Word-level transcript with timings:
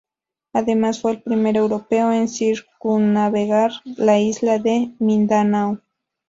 Además 0.53 0.99
fue 0.99 1.11
el 1.11 1.21
primer 1.21 1.57
europeo 1.57 2.11
en 2.11 2.27
circunnavegar 2.27 3.71
la 3.85 4.17
isla 4.17 4.57
de 4.57 4.95
Mindanao. 4.97 5.79